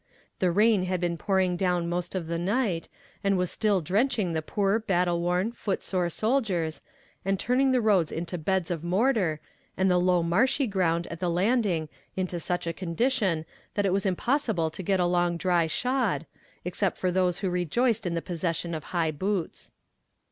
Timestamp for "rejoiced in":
17.51-18.15